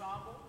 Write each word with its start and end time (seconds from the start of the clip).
Ensemble. 0.00 0.40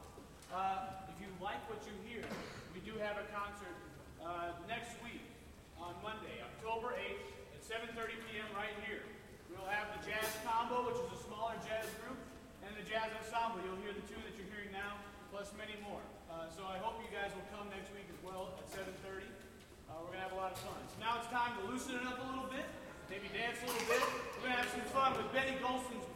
Uh, 0.48 1.12
if 1.12 1.20
you 1.20 1.28
like 1.44 1.60
what 1.68 1.84
you 1.84 1.92
hear, 2.08 2.24
we 2.72 2.80
do 2.88 2.96
have 3.04 3.20
a 3.20 3.28
concert 3.36 3.76
uh, 4.24 4.56
next 4.64 4.96
week 5.04 5.28
on 5.76 5.92
Monday, 6.00 6.40
October 6.56 6.96
8th 6.96 7.60
at 7.60 7.60
7.30 7.60 8.16
p.m. 8.32 8.48
right 8.56 8.72
here. 8.88 9.04
We'll 9.52 9.68
have 9.68 9.92
the 9.92 10.08
Jazz 10.08 10.40
Combo, 10.48 10.88
which 10.88 10.96
is 11.04 11.12
a 11.12 11.20
smaller 11.28 11.60
jazz 11.68 11.84
group, 12.00 12.16
and 12.64 12.72
the 12.80 12.86
Jazz 12.88 13.12
Ensemble. 13.20 13.60
You'll 13.68 13.84
hear 13.84 13.92
the 13.92 14.08
two 14.08 14.16
that 14.24 14.32
you're 14.40 14.48
hearing 14.56 14.72
now, 14.72 14.96
plus 15.36 15.52
many 15.60 15.76
more. 15.84 16.00
Uh, 16.32 16.48
so 16.48 16.64
I 16.64 16.80
hope 16.80 17.04
you 17.04 17.12
guys 17.12 17.36
will 17.36 17.48
come 17.52 17.68
next 17.76 17.92
week 17.92 18.08
as 18.08 18.20
well 18.24 18.56
at 18.56 18.72
7.30. 18.72 18.88
Uh, 19.04 20.00
we're 20.00 20.16
going 20.16 20.24
to 20.24 20.32
have 20.32 20.36
a 20.36 20.40
lot 20.40 20.56
of 20.56 20.64
fun. 20.64 20.80
So 20.88 21.04
now 21.04 21.20
it's 21.20 21.28
time 21.28 21.60
to 21.60 21.68
loosen 21.68 22.00
it 22.00 22.08
up 22.08 22.24
a 22.24 22.28
little 22.32 22.48
bit, 22.48 22.64
maybe 23.12 23.28
dance 23.36 23.60
a 23.60 23.68
little 23.68 23.84
bit. 23.84 24.00
We're 24.40 24.48
going 24.48 24.56
to 24.56 24.64
have 24.64 24.72
some 24.72 24.88
fun 24.96 25.20
with 25.20 25.28
Benny 25.36 25.60
Golson's 25.60 26.08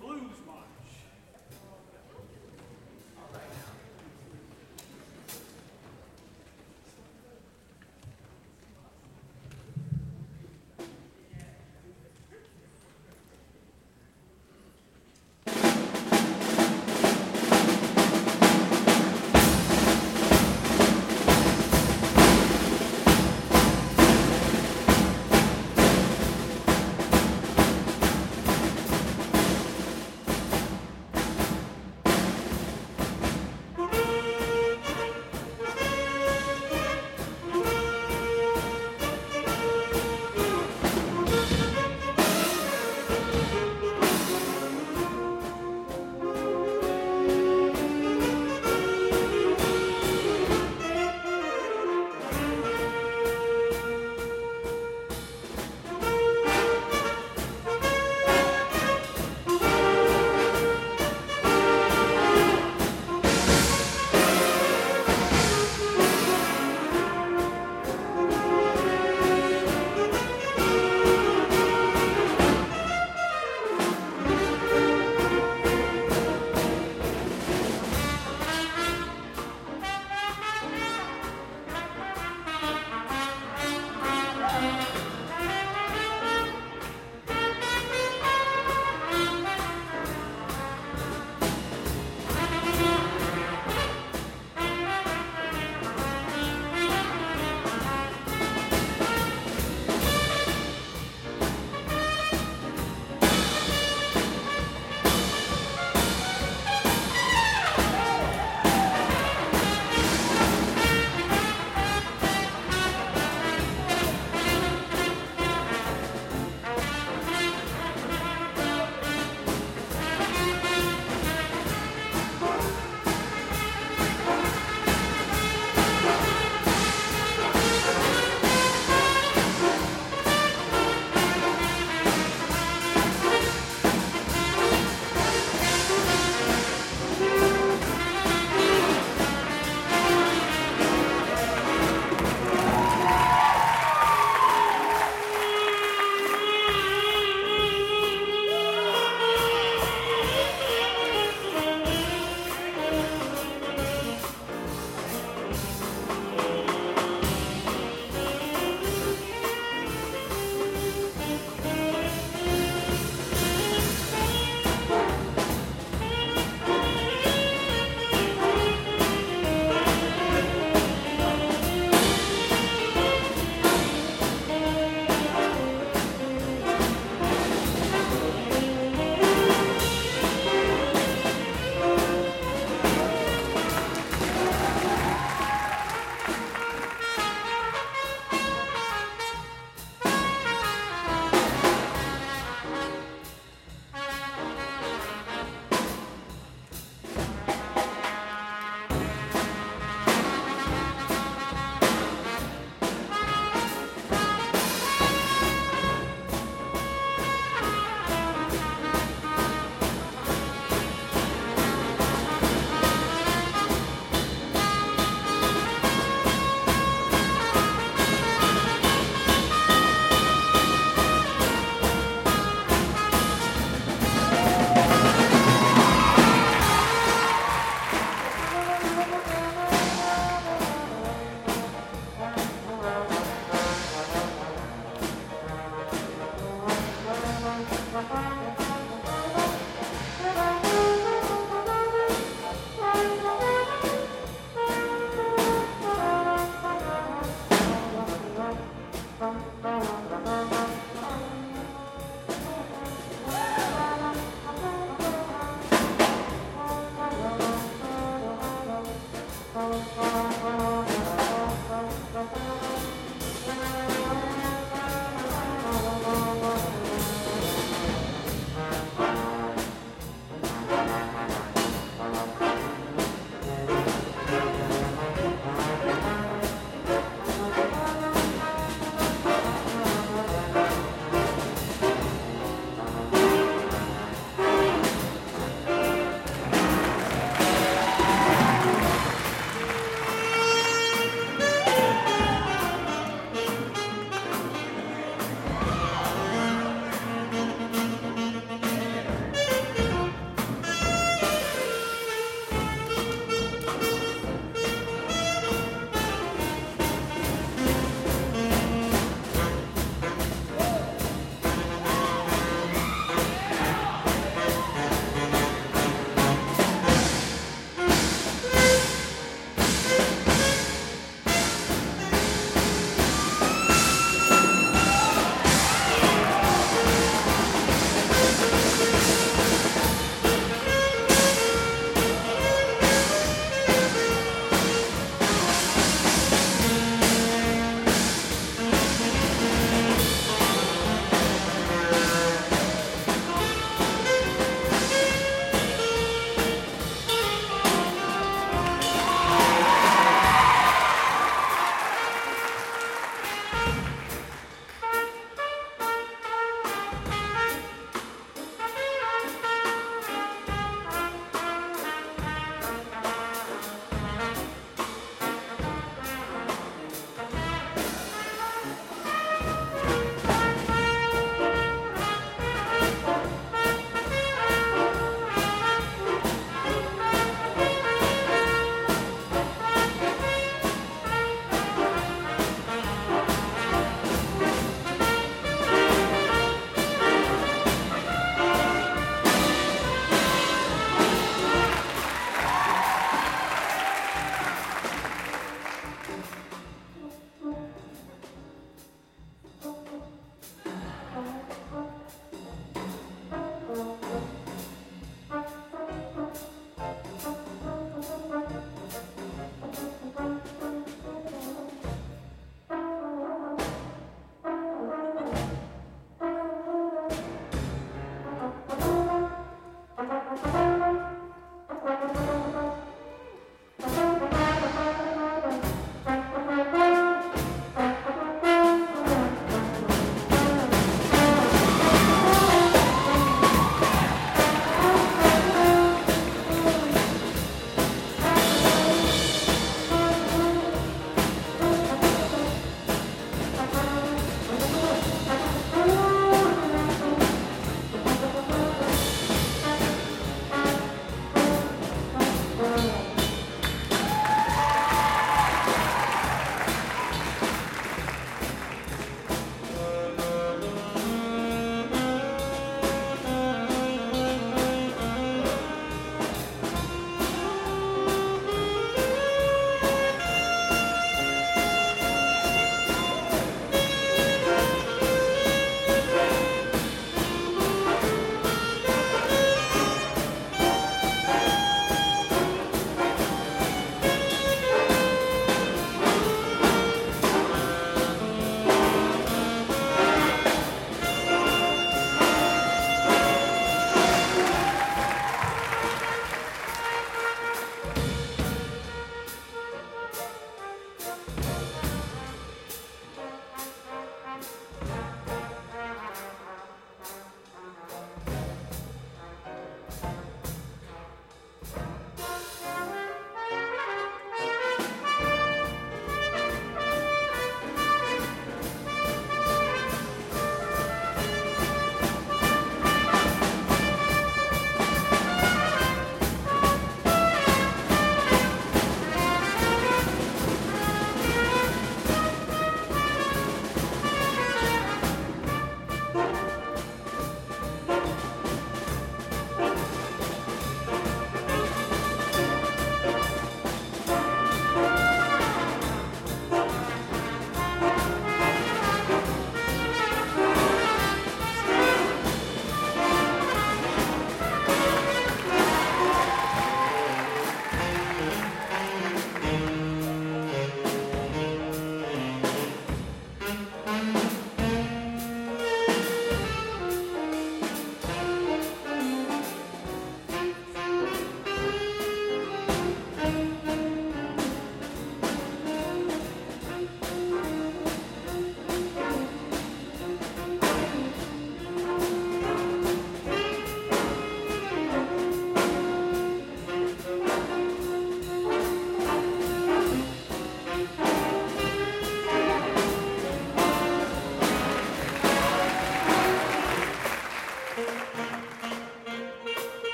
right 3.35 3.49
now. 3.51 3.74